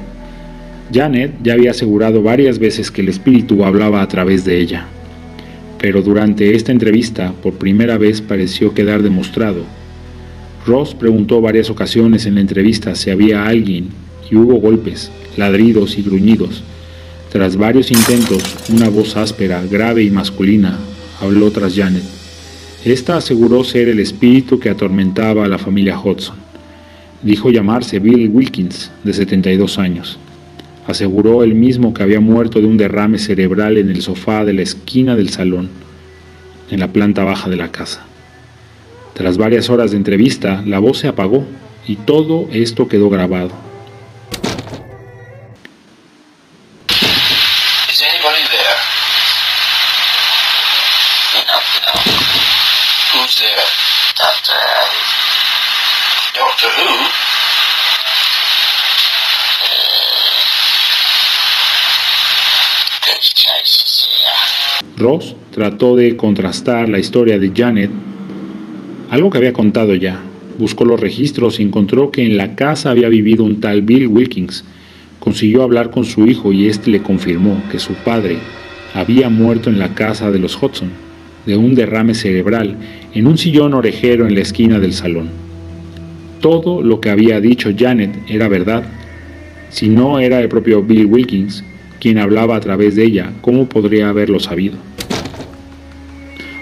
Janet 0.92 1.32
ya 1.42 1.54
había 1.54 1.72
asegurado 1.72 2.22
varias 2.22 2.58
veces 2.58 2.90
que 2.90 3.00
el 3.00 3.08
espíritu 3.08 3.64
hablaba 3.64 4.02
a 4.02 4.08
través 4.08 4.44
de 4.44 4.58
ella. 4.60 4.86
Pero 5.78 6.02
durante 6.02 6.54
esta 6.54 6.72
entrevista, 6.72 7.32
por 7.42 7.54
primera 7.54 7.98
vez 7.98 8.20
pareció 8.20 8.72
quedar 8.72 9.02
demostrado. 9.02 9.64
Ross 10.66 10.94
preguntó 10.94 11.40
varias 11.40 11.70
ocasiones 11.70 12.26
en 12.26 12.36
la 12.36 12.40
entrevista 12.40 12.94
si 12.94 13.10
había 13.10 13.46
alguien, 13.46 13.88
y 14.30 14.36
hubo 14.36 14.56
golpes, 14.56 15.10
ladridos 15.36 15.98
y 15.98 16.02
gruñidos. 16.02 16.62
Tras 17.30 17.56
varios 17.56 17.90
intentos, 17.90 18.42
una 18.70 18.88
voz 18.88 19.16
áspera, 19.16 19.62
grave 19.68 20.02
y 20.02 20.10
masculina 20.10 20.78
habló 21.20 21.50
tras 21.50 21.74
Janet. 21.74 22.02
Esta 22.84 23.16
aseguró 23.16 23.64
ser 23.64 23.88
el 23.88 24.00
espíritu 24.00 24.60
que 24.60 24.70
atormentaba 24.70 25.44
a 25.44 25.48
la 25.48 25.58
familia 25.58 25.98
Hudson. 25.98 26.36
Dijo 27.22 27.50
llamarse 27.50 27.98
Bill 27.98 28.28
Wilkins, 28.28 28.90
de 29.02 29.12
72 29.12 29.78
años. 29.78 30.18
Aseguró 30.86 31.42
él 31.42 31.54
mismo 31.54 31.92
que 31.92 32.02
había 32.02 32.20
muerto 32.20 32.60
de 32.60 32.66
un 32.66 32.76
derrame 32.76 33.18
cerebral 33.18 33.76
en 33.76 33.90
el 33.90 34.02
sofá 34.02 34.44
de 34.44 34.52
la 34.52 34.62
esquina 34.62 35.16
del 35.16 35.30
salón, 35.30 35.68
en 36.70 36.80
la 36.80 36.92
planta 36.92 37.24
baja 37.24 37.50
de 37.50 37.56
la 37.56 37.72
casa. 37.72 38.04
Tras 39.14 39.38
varias 39.38 39.70
horas 39.70 39.90
de 39.90 39.96
entrevista, 39.96 40.62
la 40.66 40.78
voz 40.78 40.98
se 40.98 41.08
apagó 41.08 41.44
y 41.86 41.96
todo 41.96 42.48
esto 42.52 42.86
quedó 42.86 43.08
grabado. 43.08 43.65
Trató 65.66 65.96
de 65.96 66.16
contrastar 66.16 66.88
la 66.88 67.00
historia 67.00 67.40
de 67.40 67.50
Janet, 67.52 67.90
algo 69.10 69.30
que 69.30 69.38
había 69.38 69.52
contado 69.52 69.96
ya. 69.96 70.22
Buscó 70.60 70.84
los 70.84 71.00
registros 71.00 71.58
y 71.58 71.64
encontró 71.64 72.12
que 72.12 72.24
en 72.24 72.36
la 72.36 72.54
casa 72.54 72.90
había 72.90 73.08
vivido 73.08 73.42
un 73.42 73.60
tal 73.60 73.82
Bill 73.82 74.06
Wilkins. 74.06 74.64
Consiguió 75.18 75.64
hablar 75.64 75.90
con 75.90 76.04
su 76.04 76.24
hijo 76.28 76.52
y 76.52 76.68
éste 76.68 76.92
le 76.92 77.02
confirmó 77.02 77.60
que 77.72 77.80
su 77.80 77.94
padre 77.94 78.36
había 78.94 79.28
muerto 79.28 79.68
en 79.68 79.80
la 79.80 79.92
casa 79.92 80.30
de 80.30 80.38
los 80.38 80.54
Hudson, 80.54 80.90
de 81.46 81.56
un 81.56 81.74
derrame 81.74 82.14
cerebral, 82.14 82.76
en 83.12 83.26
un 83.26 83.36
sillón 83.36 83.74
orejero 83.74 84.28
en 84.28 84.36
la 84.36 84.42
esquina 84.42 84.78
del 84.78 84.92
salón. 84.92 85.30
Todo 86.40 86.80
lo 86.80 87.00
que 87.00 87.10
había 87.10 87.40
dicho 87.40 87.70
Janet 87.76 88.14
era 88.28 88.46
verdad. 88.46 88.84
Si 89.70 89.88
no 89.88 90.20
era 90.20 90.38
el 90.38 90.48
propio 90.48 90.84
Bill 90.84 91.06
Wilkins, 91.06 91.64
quien 91.98 92.18
hablaba 92.18 92.54
a 92.54 92.60
través 92.60 92.94
de 92.94 93.02
ella, 93.02 93.32
¿cómo 93.40 93.68
podría 93.68 94.10
haberlo 94.10 94.38
sabido? 94.38 94.76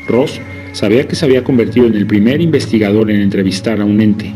Ross 0.07 0.41
sabía 0.73 1.07
que 1.07 1.15
se 1.15 1.25
había 1.25 1.45
convertido 1.45 1.87
en 1.87 1.95
el 1.95 2.07
primer 2.07 2.41
investigador 2.41 3.11
en 3.11 3.21
entrevistar 3.21 3.81
a 3.81 3.85
un 3.85 4.01
ente. 4.01 4.33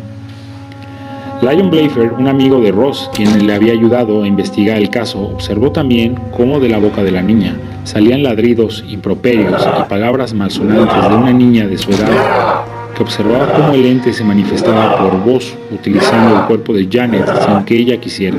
Lion 1.40 1.70
Blafer, 1.70 2.12
un 2.18 2.26
amigo 2.26 2.60
de 2.60 2.72
Ross, 2.72 3.10
quien 3.14 3.46
le 3.46 3.54
había 3.54 3.72
ayudado 3.72 4.24
a 4.24 4.26
investigar 4.26 4.76
el 4.76 4.90
caso, 4.90 5.20
observó 5.20 5.70
también 5.70 6.16
cómo 6.36 6.58
de 6.58 6.68
la 6.68 6.78
boca 6.78 7.04
de 7.04 7.12
la 7.12 7.22
niña 7.22 7.56
salían 7.84 8.22
ladridos, 8.22 8.84
improperios 8.88 9.66
y 9.78 9.88
palabras 9.88 10.34
malsonantes 10.34 11.08
de 11.08 11.16
una 11.16 11.32
niña 11.32 11.66
de 11.66 11.78
su 11.78 11.90
edad 11.90 12.64
que 12.94 13.04
observaba 13.04 13.52
cómo 13.52 13.74
el 13.74 13.86
ente 13.86 14.12
se 14.12 14.24
manifestaba 14.24 14.98
por 14.98 15.22
voz 15.22 15.56
utilizando 15.70 16.40
el 16.40 16.46
cuerpo 16.46 16.74
de 16.74 16.88
Janet 16.90 17.24
sin 17.46 17.64
que 17.64 17.76
ella 17.76 18.00
quisiera. 18.00 18.36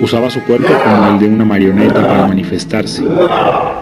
Usaba 0.00 0.28
su 0.28 0.40
cuerpo 0.42 0.72
como 0.84 1.08
el 1.12 1.20
de 1.20 1.26
una 1.28 1.44
marioneta 1.44 2.06
para 2.06 2.26
manifestarse. 2.26 3.04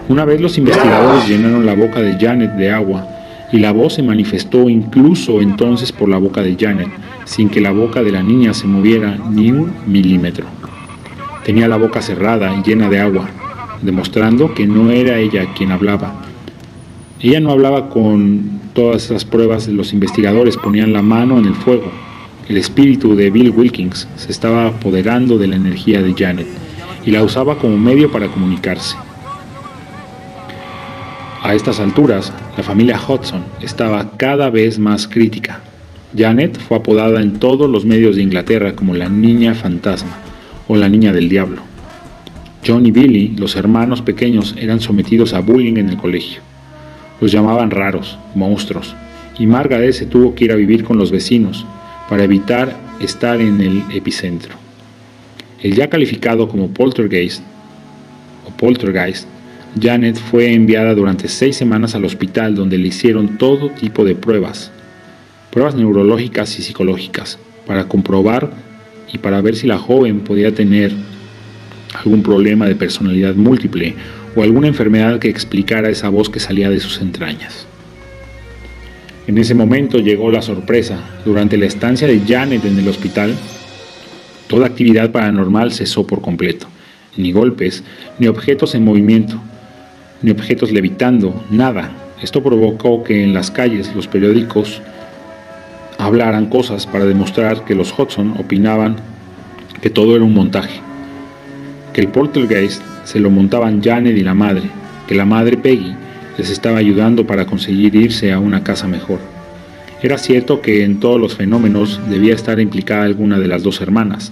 Una 0.09 0.23
vez 0.23 0.39
los 0.39 0.57
investigadores 0.57 1.27
llenaron 1.27 1.65
la 1.65 1.75
boca 1.75 1.99
de 1.99 2.17
Janet 2.17 2.53
de 2.53 2.71
agua 2.71 3.05
y 3.51 3.59
la 3.59 3.73
voz 3.73 3.95
se 3.95 4.03
manifestó 4.03 4.69
incluso 4.69 5.41
entonces 5.41 5.91
por 5.91 6.07
la 6.07 6.17
boca 6.17 6.41
de 6.41 6.55
Janet, 6.57 6.87
sin 7.25 7.49
que 7.49 7.59
la 7.59 7.71
boca 7.71 8.01
de 8.01 8.11
la 8.11 8.23
niña 8.23 8.53
se 8.53 8.67
moviera 8.67 9.17
ni 9.29 9.51
un 9.51 9.73
milímetro. 9.85 10.45
Tenía 11.43 11.67
la 11.67 11.75
boca 11.75 12.01
cerrada 12.01 12.55
y 12.55 12.63
llena 12.63 12.89
de 12.89 13.01
agua, 13.01 13.29
demostrando 13.81 14.53
que 14.53 14.65
no 14.65 14.91
era 14.91 15.19
ella 15.19 15.45
quien 15.57 15.73
hablaba. 15.73 16.21
Ella 17.19 17.41
no 17.41 17.51
hablaba 17.51 17.89
con 17.89 18.61
todas 18.71 19.03
esas 19.05 19.25
pruebas, 19.25 19.67
los 19.67 19.91
investigadores 19.91 20.55
ponían 20.55 20.93
la 20.93 21.01
mano 21.01 21.37
en 21.37 21.47
el 21.47 21.55
fuego. 21.55 21.91
El 22.47 22.55
espíritu 22.55 23.13
de 23.13 23.29
Bill 23.29 23.49
Wilkins 23.49 24.07
se 24.15 24.31
estaba 24.31 24.67
apoderando 24.67 25.37
de 25.37 25.47
la 25.47 25.57
energía 25.57 26.01
de 26.01 26.13
Janet 26.13 26.47
y 27.05 27.11
la 27.11 27.23
usaba 27.23 27.57
como 27.57 27.77
medio 27.77 28.09
para 28.09 28.27
comunicarse. 28.27 28.95
A 31.47 31.55
estas 31.55 31.79
alturas, 31.79 32.33
la 32.57 32.63
familia 32.63 32.99
Hudson 32.99 33.41
estaba 33.61 34.17
cada 34.17 34.49
vez 34.49 34.79
más 34.79 35.07
crítica. 35.07 35.61
Janet 36.13 36.59
fue 36.59 36.75
apodada 36.75 37.21
en 37.21 37.39
todos 37.39 37.69
los 37.69 37.85
medios 37.85 38.17
de 38.17 38.21
Inglaterra 38.23 38.75
como 38.75 38.93
la 38.93 39.07
niña 39.07 39.53
fantasma 39.53 40.11
o 40.67 40.75
la 40.75 40.89
niña 40.89 41.13
del 41.13 41.29
diablo. 41.29 41.61
John 42.67 42.85
y 42.85 42.91
Billy, 42.91 43.29
los 43.37 43.55
hermanos 43.55 44.01
pequeños, 44.01 44.55
eran 44.59 44.81
sometidos 44.81 45.33
a 45.33 45.39
bullying 45.39 45.77
en 45.77 45.87
el 45.87 45.95
colegio. 45.95 46.41
Los 47.21 47.31
llamaban 47.31 47.71
raros, 47.71 48.19
monstruos, 48.35 48.93
y 49.39 49.47
Margaret 49.47 49.93
se 49.93 50.05
tuvo 50.05 50.35
que 50.35 50.43
ir 50.43 50.51
a 50.51 50.57
vivir 50.57 50.83
con 50.83 50.97
los 50.97 51.11
vecinos 51.11 51.65
para 52.09 52.25
evitar 52.25 52.75
estar 52.99 53.39
en 53.39 53.61
el 53.61 53.83
epicentro. 53.93 54.53
El 55.63 55.75
ya 55.75 55.89
calificado 55.89 56.49
como 56.49 56.67
poltergeist 56.71 57.41
o 58.45 58.51
poltergeist, 58.51 59.29
Janet 59.79 60.17
fue 60.17 60.53
enviada 60.53 60.95
durante 60.95 61.27
seis 61.27 61.55
semanas 61.55 61.95
al 61.95 62.05
hospital 62.05 62.55
donde 62.55 62.77
le 62.77 62.87
hicieron 62.87 63.37
todo 63.37 63.69
tipo 63.69 64.03
de 64.03 64.15
pruebas, 64.15 64.71
pruebas 65.51 65.75
neurológicas 65.75 66.57
y 66.59 66.63
psicológicas, 66.63 67.37
para 67.65 67.87
comprobar 67.87 68.51
y 69.11 69.17
para 69.19 69.41
ver 69.41 69.55
si 69.55 69.67
la 69.67 69.77
joven 69.77 70.21
podía 70.21 70.53
tener 70.53 70.91
algún 71.93 72.23
problema 72.23 72.65
de 72.67 72.75
personalidad 72.75 73.35
múltiple 73.35 73.95
o 74.35 74.43
alguna 74.43 74.67
enfermedad 74.67 75.19
que 75.19 75.29
explicara 75.29 75.89
esa 75.89 76.09
voz 76.09 76.29
que 76.29 76.39
salía 76.39 76.69
de 76.69 76.79
sus 76.79 77.01
entrañas. 77.01 77.67
En 79.27 79.37
ese 79.37 79.53
momento 79.53 79.99
llegó 79.99 80.31
la 80.31 80.41
sorpresa. 80.41 80.99
Durante 81.25 81.57
la 81.57 81.65
estancia 81.65 82.07
de 82.07 82.21
Janet 82.25 82.63
en 82.63 82.79
el 82.79 82.87
hospital, 82.87 83.35
toda 84.47 84.67
actividad 84.67 85.11
paranormal 85.11 85.73
cesó 85.73 86.07
por 86.07 86.21
completo. 86.21 86.67
Ni 87.17 87.33
golpes, 87.33 87.83
ni 88.19 88.27
objetos 88.27 88.73
en 88.73 88.85
movimiento, 88.85 89.41
ni 90.21 90.31
objetos 90.31 90.71
levitando, 90.71 91.43
nada. 91.49 91.91
Esto 92.21 92.41
provocó 92.41 93.03
que 93.03 93.23
en 93.23 93.33
las 93.33 93.51
calles 93.51 93.93
los 93.95 94.07
periódicos 94.07 94.81
hablaran 95.97 96.47
cosas 96.47 96.87
para 96.87 97.05
demostrar 97.05 97.65
que 97.65 97.75
los 97.75 97.97
Hudson 97.97 98.35
opinaban 98.39 98.97
que 99.81 99.89
todo 99.89 100.15
era 100.15 100.25
un 100.25 100.33
montaje 100.33 100.81
que 101.97 102.01
el 102.01 102.09
poltergeist 102.09 102.83
se 103.05 103.19
lo 103.19 103.31
montaban 103.31 103.81
Janet 103.81 104.15
y 104.15 104.21
la 104.21 104.35
madre, 104.35 104.69
que 105.07 105.15
la 105.15 105.25
madre 105.25 105.57
Peggy 105.57 105.95
les 106.37 106.51
estaba 106.51 106.77
ayudando 106.77 107.25
para 107.25 107.47
conseguir 107.47 107.95
irse 107.95 108.31
a 108.31 108.39
una 108.39 108.63
casa 108.63 108.87
mejor. 108.87 109.17
Era 110.03 110.19
cierto 110.19 110.61
que 110.61 110.83
en 110.83 110.99
todos 110.99 111.19
los 111.19 111.35
fenómenos 111.35 111.99
debía 112.07 112.35
estar 112.35 112.59
implicada 112.59 113.01
alguna 113.01 113.39
de 113.39 113.47
las 113.47 113.63
dos 113.63 113.81
hermanas, 113.81 114.31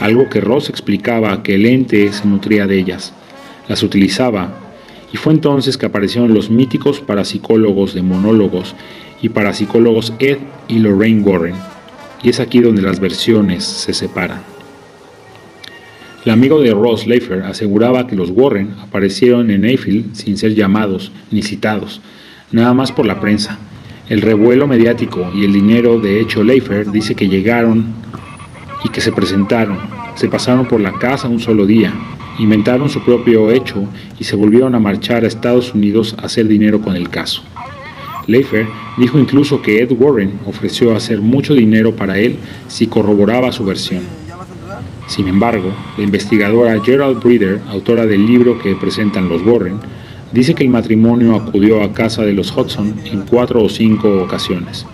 algo 0.00 0.28
que 0.28 0.40
Ross 0.40 0.68
explicaba 0.68 1.44
que 1.44 1.54
el 1.54 1.66
ente 1.66 2.12
se 2.12 2.26
nutría 2.26 2.66
de 2.66 2.80
ellas, 2.80 3.12
las 3.68 3.84
utilizaba, 3.84 4.58
y 5.14 5.16
fue 5.16 5.32
entonces 5.32 5.78
que 5.78 5.86
aparecieron 5.86 6.34
los 6.34 6.50
míticos 6.50 6.98
parapsicólogos 6.98 7.94
de 7.94 8.02
monólogos 8.02 8.74
y 9.22 9.28
parapsicólogos 9.28 10.12
Ed 10.18 10.38
y 10.66 10.80
Lorraine 10.80 11.22
Warren, 11.22 11.54
y 12.24 12.30
es 12.30 12.40
aquí 12.40 12.58
donde 12.58 12.82
las 12.82 12.98
versiones 12.98 13.62
se 13.62 13.94
separan. 13.94 14.42
El 16.24 16.32
amigo 16.32 16.60
de 16.60 16.72
Ross 16.72 17.06
Leifer 17.06 17.44
aseguraba 17.44 18.08
que 18.08 18.16
los 18.16 18.30
Warren 18.30 18.74
aparecieron 18.82 19.52
en 19.52 19.64
Eiffel 19.64 20.06
sin 20.14 20.36
ser 20.36 20.56
llamados 20.56 21.12
ni 21.30 21.42
citados, 21.42 22.00
nada 22.50 22.74
más 22.74 22.90
por 22.90 23.06
la 23.06 23.20
prensa. 23.20 23.60
El 24.08 24.20
revuelo 24.20 24.66
mediático 24.66 25.30
y 25.32 25.44
el 25.44 25.52
dinero 25.52 26.00
de 26.00 26.20
hecho 26.20 26.42
Leifer 26.42 26.90
dice 26.90 27.14
que 27.14 27.28
llegaron 27.28 27.86
y 28.82 28.88
que 28.88 29.00
se 29.00 29.12
presentaron, 29.12 29.78
se 30.16 30.26
pasaron 30.26 30.66
por 30.66 30.80
la 30.80 30.90
casa 30.94 31.28
un 31.28 31.38
solo 31.38 31.66
día, 31.66 31.94
inventaron 32.38 32.88
su 32.88 33.02
propio 33.02 33.50
hecho 33.50 33.86
y 34.18 34.24
se 34.24 34.36
volvieron 34.36 34.74
a 34.74 34.80
marchar 34.80 35.24
a 35.24 35.28
Estados 35.28 35.74
Unidos 35.74 36.14
a 36.18 36.26
hacer 36.26 36.48
dinero 36.48 36.80
con 36.80 36.96
el 36.96 37.08
caso. 37.08 37.42
Leifer 38.26 38.66
dijo 38.96 39.18
incluso 39.18 39.60
que 39.60 39.82
Ed 39.82 39.92
Warren 39.92 40.40
ofreció 40.46 40.94
hacer 40.96 41.20
mucho 41.20 41.54
dinero 41.54 41.94
para 41.94 42.18
él 42.18 42.36
si 42.68 42.86
corroboraba 42.86 43.52
su 43.52 43.64
versión. 43.64 44.02
Sin 45.06 45.28
embargo, 45.28 45.70
la 45.98 46.04
investigadora 46.04 46.80
Gerald 46.82 47.22
Breeder, 47.22 47.60
autora 47.68 48.06
del 48.06 48.26
libro 48.26 48.58
que 48.58 48.74
presentan 48.74 49.28
los 49.28 49.42
Warren, 49.42 49.78
dice 50.32 50.54
que 50.54 50.64
el 50.64 50.70
matrimonio 50.70 51.36
acudió 51.36 51.82
a 51.82 51.92
casa 51.92 52.22
de 52.22 52.32
los 52.32 52.56
Hudson 52.56 52.94
en 53.04 53.22
cuatro 53.22 53.62
o 53.62 53.68
cinco 53.68 54.22
ocasiones. 54.22 54.86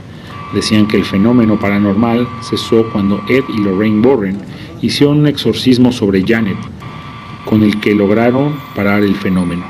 Decían 0.53 0.89
que 0.89 0.97
el 0.97 1.05
fenómeno 1.05 1.61
paranormal 1.61 2.27
cesó 2.43 2.91
cuando 2.91 3.23
Ed 3.29 3.45
y 3.57 3.63
Lorraine 3.63 4.05
Warren 4.07 4.39
hicieron 4.83 5.21
un 5.21 5.29
exorcismo 5.29 5.93
sobre 5.93 6.25
Janet, 6.27 6.59
con 7.51 7.65
el 7.65 7.81
que 7.81 7.97
lograron 7.97 8.55
parar 8.77 9.03
el 9.03 9.17
fenómeno. 9.17 9.65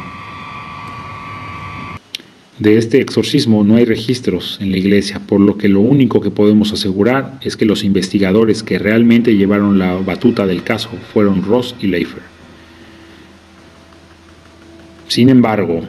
De 2.59 2.77
este 2.77 3.01
exorcismo 3.01 3.65
no 3.65 3.77
hay 3.77 3.87
registros 3.87 4.59
en 4.61 4.71
la 4.71 4.77
iglesia, 4.77 5.19
por 5.27 5.41
lo 5.41 5.57
que 5.57 5.71
lo 5.71 5.81
único 5.81 6.21
que 6.21 6.31
podemos 6.31 6.75
asegurar 6.75 7.41
es 7.41 7.57
que 7.57 7.65
los 7.65 7.83
investigadores 7.83 8.63
que 8.63 8.79
realmente 8.79 9.35
llevaron 9.35 9.79
la 9.79 9.95
batuta 9.95 10.47
del 10.47 10.63
caso 10.63 10.91
fueron 11.15 11.43
Ross 11.43 11.75
y 11.81 11.87
Leifer. 11.87 12.21
Sin 15.09 15.31
embargo, 15.31 15.81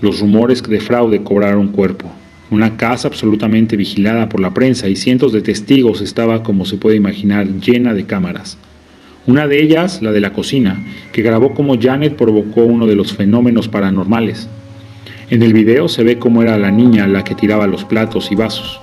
los 0.00 0.20
rumores 0.20 0.62
de 0.62 0.80
fraude 0.80 1.22
cobraron 1.22 1.68
cuerpo. 1.68 2.10
Una 2.50 2.78
casa 2.78 3.08
absolutamente 3.08 3.76
vigilada 3.76 4.30
por 4.30 4.40
la 4.40 4.54
prensa 4.54 4.88
y 4.88 4.96
cientos 4.96 5.34
de 5.34 5.42
testigos 5.42 6.00
estaba, 6.00 6.42
como 6.42 6.64
se 6.64 6.78
puede 6.78 6.96
imaginar, 6.96 7.46
llena 7.60 7.92
de 7.92 8.06
cámaras. 8.06 8.56
Una 9.26 9.46
de 9.46 9.62
ellas, 9.62 10.00
la 10.00 10.12
de 10.12 10.20
la 10.20 10.32
cocina, 10.32 10.82
que 11.12 11.20
grabó 11.20 11.52
cómo 11.52 11.78
Janet 11.78 12.16
provocó 12.16 12.62
uno 12.62 12.86
de 12.86 12.96
los 12.96 13.12
fenómenos 13.12 13.68
paranormales. 13.68 14.48
En 15.28 15.42
el 15.42 15.52
video 15.52 15.88
se 15.88 16.02
ve 16.02 16.18
cómo 16.18 16.42
era 16.42 16.58
la 16.58 16.70
niña 16.70 17.06
la 17.06 17.22
que 17.22 17.34
tiraba 17.34 17.66
los 17.66 17.84
platos 17.84 18.32
y 18.32 18.34
vasos, 18.34 18.80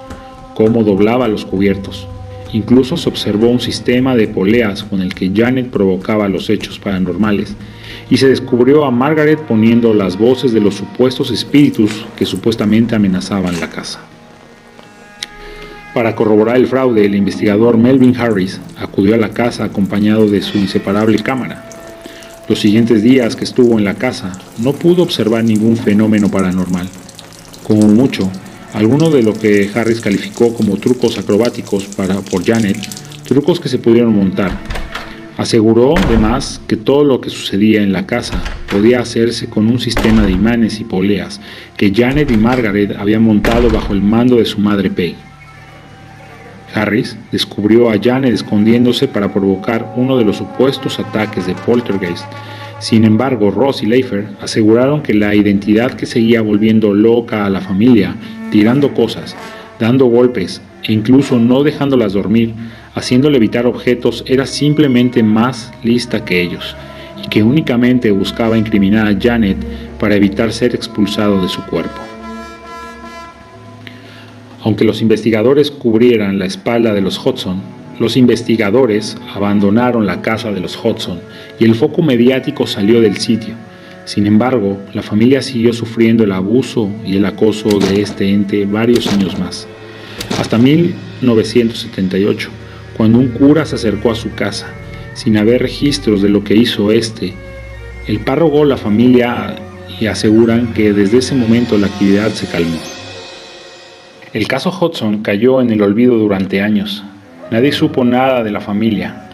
cómo 0.54 0.84
doblaba 0.84 1.28
los 1.28 1.44
cubiertos. 1.44 2.08
Incluso 2.54 2.98
se 2.98 3.10
observó 3.10 3.50
un 3.50 3.60
sistema 3.60 4.16
de 4.16 4.28
poleas 4.28 4.84
con 4.84 5.02
el 5.02 5.14
que 5.14 5.32
Janet 5.36 5.70
provocaba 5.70 6.30
los 6.30 6.50
hechos 6.50 6.80
paranormales 6.80 7.56
y 8.10 8.18
se 8.18 8.30
descubrió 8.30 8.86
a 8.86 8.92
Margaret 8.92 9.40
poniendo 9.40 9.94
las 9.94 10.18
voces 10.18 10.54
de 10.54 10.62
los 10.62 10.76
supuestos 10.76 11.32
espíritus 11.32 12.06
que 12.16 12.26
supuestamente 12.26 12.96
amenazaban 12.96 13.60
la 13.60 13.70
casa. 13.70 14.00
Para 15.98 16.16
corroborar 16.16 16.58
el 16.58 16.68
fraude, 16.68 17.08
el 17.08 17.16
investigador 17.16 17.76
Melvin 17.76 18.16
Harris 18.16 18.62
acudió 18.78 19.16
a 19.16 19.18
la 19.18 19.30
casa 19.30 19.64
acompañado 19.64 20.30
de 20.30 20.44
su 20.44 20.60
inseparable 20.60 21.18
cámara. 21.18 21.68
Los 22.48 22.60
siguientes 22.60 23.02
días 23.02 23.36
que 23.36 23.46
estuvo 23.46 23.80
en 23.80 23.84
la 23.84 23.96
casa, 23.96 24.40
no 24.60 24.74
pudo 24.74 25.02
observar 25.02 25.44
ningún 25.44 25.76
fenómeno 25.76 26.30
paranormal. 26.30 26.88
Como 27.64 27.88
mucho, 27.88 28.30
alguno 28.76 29.10
de 29.10 29.24
lo 29.24 29.34
que 29.34 29.72
Harris 29.74 30.00
calificó 30.00 30.54
como 30.54 30.78
trucos 30.78 31.18
acrobáticos 31.18 31.86
para, 31.86 32.22
por 32.22 32.46
Janet, 32.46 32.78
trucos 33.28 33.60
que 33.60 33.68
se 33.68 33.80
pudieron 33.80 34.16
montar. 34.16 34.52
Aseguró 35.36 35.98
además 35.98 36.62
que 36.68 36.78
todo 36.78 37.06
lo 37.06 37.22
que 37.22 37.32
sucedía 37.32 37.82
en 37.82 37.92
la 37.92 38.06
casa 38.06 38.40
podía 38.72 39.00
hacerse 39.00 39.50
con 39.50 39.66
un 39.66 39.80
sistema 39.80 40.22
de 40.22 40.32
imanes 40.32 40.80
y 40.80 40.84
poleas 40.84 41.42
que 41.76 41.92
Janet 41.92 42.30
y 42.30 42.38
Margaret 42.38 42.96
habían 43.00 43.24
montado 43.24 43.72
bajo 43.72 43.94
el 43.94 44.04
mando 44.04 44.36
de 44.36 44.46
su 44.46 44.60
madre 44.60 44.92
Peggy. 44.92 45.27
Harris 46.78 47.18
descubrió 47.32 47.90
a 47.90 47.96
Janet 48.02 48.34
escondiéndose 48.34 49.08
para 49.08 49.34
provocar 49.34 49.94
uno 49.96 50.18
de 50.18 50.26
los 50.26 50.38
supuestos 50.38 51.00
ataques 51.00 51.48
de 51.48 51.56
poltergeist. 51.56 52.26
Sin 52.80 53.06
embargo, 53.06 53.50
Ross 53.50 53.82
y 53.82 53.88
Leifer 53.88 54.28
aseguraron 54.40 55.02
que 55.02 55.16
la 55.16 55.34
identidad 55.34 55.94
que 55.94 56.06
seguía 56.06 56.42
volviendo 56.42 56.94
loca 56.94 57.46
a 57.46 57.50
la 57.50 57.62
familia, 57.62 58.16
tirando 58.52 58.94
cosas, 58.94 59.36
dando 59.80 60.06
golpes 60.06 60.62
e 60.84 60.94
incluso 60.94 61.40
no 61.40 61.64
dejándolas 61.64 62.14
dormir, 62.14 62.54
haciéndole 62.94 63.38
evitar 63.38 63.66
objetos, 63.66 64.24
era 64.28 64.46
simplemente 64.46 65.24
más 65.24 65.74
lista 65.84 66.24
que 66.24 66.42
ellos 66.42 66.76
y 67.24 67.28
que 67.30 67.42
únicamente 67.42 68.12
buscaba 68.12 68.58
incriminar 68.58 69.08
a 69.08 69.18
Janet 69.20 69.58
para 70.00 70.16
evitar 70.16 70.54
ser 70.54 70.76
expulsado 70.76 71.42
de 71.42 71.50
su 71.50 71.64
cuerpo. 71.66 72.17
Aunque 74.68 74.84
los 74.84 75.02
investigadores 75.02 75.72
cubrieran 75.72 76.40
la 76.40 76.46
espalda 76.46 76.94
de 76.94 77.00
los 77.00 77.26
Hudson, 77.26 77.62
los 78.02 78.18
investigadores 78.18 79.16
abandonaron 79.34 80.06
la 80.06 80.22
casa 80.22 80.52
de 80.52 80.60
los 80.60 80.78
Hudson 80.78 81.22
y 81.58 81.64
el 81.64 81.74
foco 81.74 82.02
mediático 82.02 82.68
salió 82.68 83.00
del 83.00 83.16
sitio. 83.16 83.56
Sin 84.04 84.28
embargo, 84.28 84.78
la 84.94 85.04
familia 85.04 85.42
siguió 85.42 85.72
sufriendo 85.72 86.26
el 86.26 86.34
abuso 86.34 86.90
y 87.06 87.16
el 87.16 87.24
acoso 87.24 87.80
de 87.80 88.02
este 88.02 88.30
ente 88.30 88.66
varios 88.66 89.08
años 89.08 89.40
más. 89.40 89.70
Hasta 90.38 90.58
1978, 90.58 92.50
cuando 92.98 93.20
un 93.20 93.30
cura 93.30 93.66
se 93.66 93.76
acercó 93.76 94.12
a 94.12 94.16
su 94.16 94.36
casa, 94.36 94.68
sin 95.14 95.38
haber 95.38 95.62
registros 95.62 96.22
de 96.22 96.28
lo 96.28 96.44
que 96.44 96.58
hizo 96.58 96.92
este, 96.92 97.34
el 98.06 98.20
párroco, 98.20 98.66
la 98.66 98.76
familia 98.76 99.56
y 99.98 100.08
aseguran 100.08 100.74
que 100.74 100.92
desde 100.92 101.20
ese 101.20 101.36
momento 101.36 101.78
la 101.78 101.88
actividad 101.88 102.32
se 102.32 102.48
calmó. 102.48 102.97
El 104.38 104.48
caso 104.48 104.70
Hudson 104.70 105.24
cayó 105.24 105.62
en 105.62 105.72
el 105.72 105.82
olvido 105.82 106.16
durante 106.16 106.62
años. 106.62 107.04
Nadie 107.50 107.72
supo 107.72 108.06
nada 108.06 108.44
de 108.44 108.52
la 108.52 108.62
familia. 108.62 109.28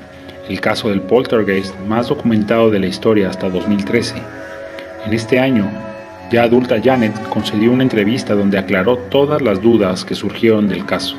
El 0.48 0.62
caso 0.62 0.88
del 0.88 1.02
poltergeist 1.02 1.78
más 1.90 2.08
documentado 2.08 2.72
de 2.72 2.80
la 2.80 2.88
historia 2.88 3.28
hasta 3.28 3.50
2013. 3.50 4.16
En 5.06 5.12
este 5.12 5.42
año, 5.42 5.70
ya 6.32 6.44
adulta 6.44 6.82
Janet 6.82 7.22
concedió 7.28 7.74
una 7.74 7.84
entrevista 7.84 8.34
donde 8.34 8.58
aclaró 8.58 8.96
todas 8.96 9.42
las 9.42 9.62
dudas 9.62 10.06
que 10.06 10.16
surgieron 10.16 10.70
del 10.70 10.86
caso. 10.86 11.18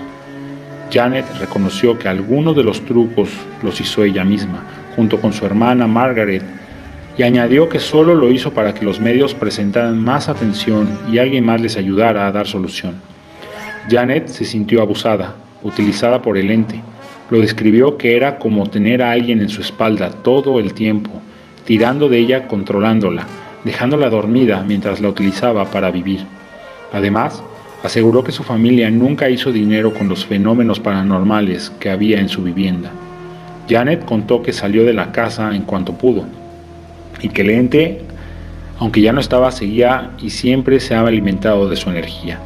Janet 0.91 1.27
reconoció 1.39 1.99
que 1.99 2.09
algunos 2.09 2.57
de 2.57 2.65
los 2.65 2.87
trucos 2.87 3.29
los 3.63 3.79
hizo 3.83 4.03
ella 4.03 4.25
misma, 4.25 4.65
junto 4.97 5.21
con 5.21 5.35
su 5.35 5.45
hermana 5.45 5.87
Margaret, 5.87 6.43
y 7.19 7.23
añadió 7.23 7.69
que 7.69 7.81
solo 7.81 8.15
lo 8.15 8.33
hizo 8.33 8.55
para 8.55 8.73
que 8.73 8.87
los 8.87 8.99
medios 8.99 9.35
presentaran 9.35 10.03
más 10.03 10.31
atención 10.31 10.89
y 11.13 11.19
alguien 11.19 11.45
más 11.45 11.61
les 11.61 11.77
ayudara 11.77 12.27
a 12.27 12.33
dar 12.33 12.47
solución. 12.47 13.13
Janet 13.89 14.29
se 14.29 14.47
sintió 14.47 14.81
abusada, 14.81 15.35
utilizada 15.63 16.23
por 16.23 16.39
el 16.39 16.51
ente. 16.51 16.81
Lo 17.31 17.41
describió 17.41 17.99
que 17.99 18.17
era 18.17 18.39
como 18.39 18.69
tener 18.71 19.03
a 19.03 19.11
alguien 19.11 19.41
en 19.41 19.51
su 19.51 19.61
espalda 19.61 20.11
todo 20.11 20.59
el 20.59 20.73
tiempo, 20.73 21.11
tirando 21.67 22.09
de 22.09 22.19
ella, 22.19 22.49
controlándola, 22.49 23.27
dejándola 23.65 24.09
dormida 24.09 24.65
mientras 24.67 25.01
la 25.01 25.09
utilizaba 25.09 25.71
para 25.71 25.91
vivir. 25.91 26.21
Además, 26.93 27.43
aseguró 27.83 28.25
que 28.25 28.33
su 28.33 28.43
familia 28.43 28.91
nunca 28.91 29.29
hizo 29.29 29.53
dinero 29.53 29.93
con 29.93 30.09
los 30.09 30.25
fenómenos 30.25 30.81
paranormales 30.81 31.71
que 31.79 31.91
había 31.91 32.21
en 32.21 32.31
su 32.31 32.43
vivienda. 32.43 32.91
Janet 33.69 34.05
contó 34.07 34.43
que 34.43 34.55
salió 34.55 34.85
de 34.85 34.95
la 34.95 35.13
casa 35.13 35.55
en 35.55 35.63
cuanto 35.63 35.93
pudo 35.93 36.25
y 37.21 37.29
que 37.29 37.43
el 37.43 37.51
ente, 37.51 38.01
aunque 38.79 39.03
ya 39.03 39.13
no 39.13 39.21
estaba, 39.21 39.51
seguía 39.53 40.13
y 40.23 40.31
siempre 40.31 40.81
se 40.81 40.95
ha 40.95 41.01
alimentado 41.01 41.69
de 41.69 41.77
su 41.77 41.91
energía. 41.91 42.39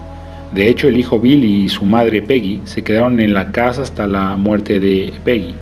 De 0.53 0.69
hecho, 0.69 0.89
el 0.89 0.97
hijo 0.99 1.21
Billy 1.21 1.65
y 1.65 1.69
su 1.69 1.85
madre 1.85 2.23
Peggy 2.23 2.63
se 2.65 2.83
quedaron 2.83 3.21
en 3.21 3.35
la 3.35 3.53
casa 3.53 3.83
hasta 3.83 4.07
la 4.07 4.35
muerte 4.37 4.81
de 4.81 5.13
Peggy. 5.25 5.55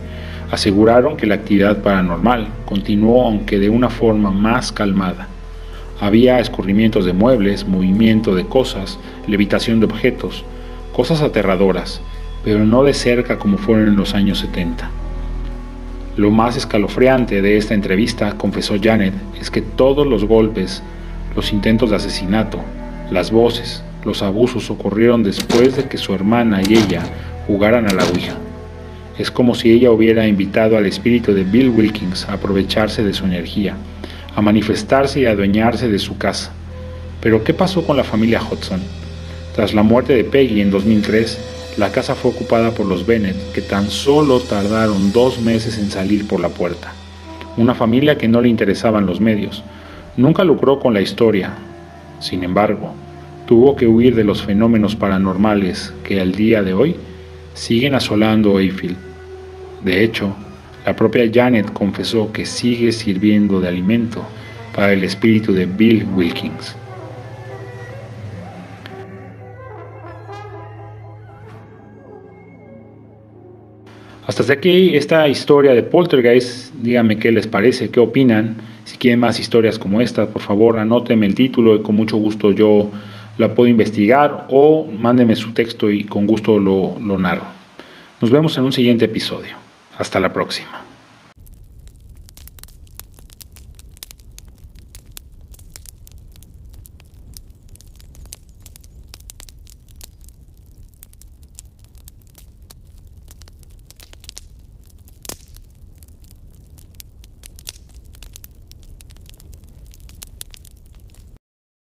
Aseguraron 0.49 1.17
que 1.17 1.27
la 1.27 1.35
actividad 1.35 1.81
paranormal 1.81 2.47
continuó 2.65 3.25
aunque 3.25 3.59
de 3.59 3.69
una 3.69 3.89
forma 3.89 4.31
más 4.31 4.71
calmada. 4.71 5.27
Había 5.99 6.39
escurrimientos 6.39 7.05
de 7.05 7.11
muebles, 7.11 7.67
movimiento 7.67 8.33
de 8.33 8.45
cosas, 8.45 8.97
levitación 9.27 9.81
de 9.81 9.87
objetos, 9.87 10.45
cosas 10.93 11.21
aterradoras, 11.21 12.01
pero 12.45 12.59
no 12.59 12.83
de 12.83 12.93
cerca 12.93 13.37
como 13.37 13.57
fueron 13.57 13.89
en 13.89 13.97
los 13.97 14.13
años 14.13 14.39
70. 14.39 14.89
Lo 16.15 16.31
más 16.31 16.55
escalofriante 16.55 17.41
de 17.41 17.57
esta 17.57 17.73
entrevista, 17.73 18.37
confesó 18.37 18.75
Janet, 18.81 19.13
es 19.39 19.51
que 19.51 19.61
todos 19.61 20.07
los 20.07 20.23
golpes, 20.23 20.81
los 21.35 21.51
intentos 21.51 21.89
de 21.89 21.97
asesinato, 21.97 22.59
las 23.11 23.31
voces, 23.31 23.83
los 24.03 24.21
abusos 24.21 24.69
ocurrieron 24.69 25.23
después 25.23 25.75
de 25.75 25.87
que 25.87 25.97
su 25.97 26.13
hermana 26.13 26.61
y 26.61 26.73
ella 26.73 27.03
jugaran 27.47 27.89
a 27.89 27.93
la 27.93 28.05
Ouija. 28.05 28.35
Es 29.17 29.31
como 29.31 29.55
si 29.55 29.71
ella 29.71 29.91
hubiera 29.91 30.27
invitado 30.27 30.77
al 30.77 30.85
espíritu 30.85 31.33
de 31.33 31.43
Bill 31.43 31.69
Wilkins 31.69 32.27
a 32.29 32.33
aprovecharse 32.33 33.03
de 33.03 33.13
su 33.13 33.25
energía, 33.25 33.75
a 34.35 34.41
manifestarse 34.41 35.21
y 35.21 35.25
adueñarse 35.25 35.89
de 35.89 35.99
su 35.99 36.17
casa. 36.17 36.51
Pero 37.21 37.43
¿qué 37.43 37.53
pasó 37.53 37.85
con 37.85 37.97
la 37.97 38.03
familia 38.03 38.41
Hudson? 38.41 38.81
Tras 39.55 39.73
la 39.73 39.81
muerte 39.81 40.13
de 40.13 40.23
Peggy 40.23 40.61
en 40.61 40.69
2003, 40.69 41.39
la 41.77 41.91
casa 41.91 42.13
fue 42.13 42.31
ocupada 42.31 42.71
por 42.71 42.85
los 42.85 43.05
Bennett, 43.05 43.51
que 43.53 43.61
tan 43.61 43.89
solo 43.89 44.39
tardaron 44.39 45.11
dos 45.11 45.41
meses 45.41 45.77
en 45.79 45.89
salir 45.89 46.27
por 46.27 46.39
la 46.39 46.49
puerta. 46.49 46.93
Una 47.57 47.73
familia 47.73 48.17
que 48.19 48.27
no 48.27 48.41
le 48.41 48.49
interesaban 48.49 49.07
los 49.07 49.19
medios. 49.19 49.63
Nunca 50.15 50.43
lucró 50.43 50.79
con 50.79 50.93
la 50.93 51.01
historia. 51.01 51.53
Sin 52.19 52.43
embargo, 52.43 52.93
tuvo 53.47 53.75
que 53.75 53.87
huir 53.87 54.13
de 54.13 54.25
los 54.25 54.43
fenómenos 54.43 54.95
paranormales 54.95 55.93
que 56.03 56.19
al 56.19 56.33
día 56.33 56.61
de 56.61 56.73
hoy 56.73 56.95
siguen 57.53 57.95
asolando 57.95 58.59
Eiffel. 58.59 58.95
De 59.83 60.03
hecho, 60.03 60.35
la 60.85 60.95
propia 60.95 61.29
Janet 61.33 61.71
confesó 61.71 62.31
que 62.31 62.45
sigue 62.45 62.91
sirviendo 62.91 63.59
de 63.59 63.69
alimento 63.69 64.21
para 64.75 64.93
el 64.93 65.03
espíritu 65.03 65.53
de 65.53 65.65
Bill 65.65 66.05
Wilkins. 66.15 66.75
Hasta 74.27 74.53
aquí 74.53 74.93
esta 74.93 75.25
historia 75.29 75.73
de 75.73 75.83
Poltergeist. 75.83 76.73
Díganme 76.75 77.17
qué 77.17 77.31
les 77.31 77.47
parece, 77.47 77.89
qué 77.89 78.01
opinan. 78.01 78.57
Si 78.83 78.97
quieren 78.97 79.21
más 79.21 79.39
historias 79.39 79.79
como 79.79 80.01
esta, 80.01 80.27
por 80.27 80.41
favor 80.41 80.79
anótenme 80.79 81.25
el 81.25 81.33
título 81.33 81.75
y 81.75 81.81
con 81.81 81.95
mucho 81.95 82.17
gusto 82.17 82.51
yo 82.51 82.91
la 83.37 83.53
puedo 83.53 83.69
investigar 83.69 84.47
o 84.49 84.85
mándenme 84.85 85.35
su 85.35 85.51
texto 85.53 85.89
y 85.89 86.03
con 86.03 86.25
gusto 86.25 86.59
lo, 86.59 86.97
lo 86.99 87.17
narro. 87.17 87.45
Nos 88.19 88.31
vemos 88.31 88.57
en 88.57 88.63
un 88.63 88.73
siguiente 88.73 89.05
episodio. 89.05 89.55
Hasta 89.97 90.19
la 90.19 90.33
próxima. 90.33 90.86